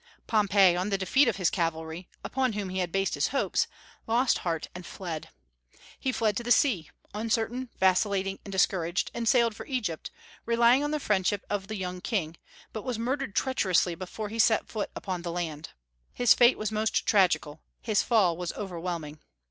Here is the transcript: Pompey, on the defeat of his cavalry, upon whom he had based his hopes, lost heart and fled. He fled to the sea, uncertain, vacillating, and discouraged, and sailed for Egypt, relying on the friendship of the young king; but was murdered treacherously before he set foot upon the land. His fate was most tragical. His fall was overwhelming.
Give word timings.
Pompey, 0.25 0.75
on 0.75 0.89
the 0.89 0.97
defeat 0.97 1.27
of 1.27 1.35
his 1.35 1.51
cavalry, 1.51 2.09
upon 2.23 2.53
whom 2.53 2.69
he 2.69 2.79
had 2.79 2.91
based 2.91 3.13
his 3.13 3.27
hopes, 3.27 3.67
lost 4.07 4.39
heart 4.39 4.67
and 4.73 4.83
fled. 4.83 5.29
He 5.99 6.11
fled 6.11 6.35
to 6.37 6.43
the 6.43 6.49
sea, 6.51 6.89
uncertain, 7.13 7.69
vacillating, 7.79 8.39
and 8.43 8.51
discouraged, 8.51 9.11
and 9.13 9.29
sailed 9.29 9.55
for 9.55 9.67
Egypt, 9.67 10.09
relying 10.43 10.83
on 10.83 10.89
the 10.89 10.99
friendship 10.99 11.45
of 11.51 11.67
the 11.67 11.75
young 11.75 12.01
king; 12.01 12.35
but 12.73 12.81
was 12.81 12.97
murdered 12.97 13.35
treacherously 13.35 13.93
before 13.93 14.29
he 14.29 14.39
set 14.39 14.67
foot 14.67 14.89
upon 14.95 15.21
the 15.21 15.31
land. 15.31 15.69
His 16.11 16.33
fate 16.33 16.57
was 16.57 16.71
most 16.71 17.05
tragical. 17.05 17.61
His 17.79 18.01
fall 18.01 18.35
was 18.35 18.51
overwhelming. 18.53 19.19